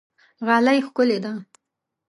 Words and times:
غالۍ 0.47 0.77
ښکلې 0.87 1.17
ده. 1.23 1.33